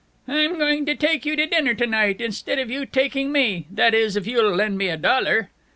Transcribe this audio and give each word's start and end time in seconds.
"I'm 0.27 0.57
going 0.57 0.87
to 0.87 0.95
take 0.95 1.27
you 1.27 1.35
to 1.35 1.45
dinner 1.45 1.75
to 1.75 1.85
night, 1.85 2.21
instead 2.21 2.57
of 2.57 2.71
you 2.71 2.87
taking 2.87 3.31
me. 3.31 3.67
That 3.69 3.93
is, 3.93 4.15
if 4.17 4.25
you'll 4.25 4.49
lend 4.55 4.79
me 4.79 4.87
a 4.89 4.97
dollar!" 4.97 5.51